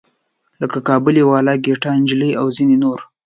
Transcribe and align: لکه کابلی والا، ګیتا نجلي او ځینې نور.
لکه 0.61 0.77
کابلی 0.87 1.23
والا، 1.29 1.53
ګیتا 1.65 1.91
نجلي 1.99 2.31
او 2.39 2.45
ځینې 2.57 2.77
نور. 2.83 2.99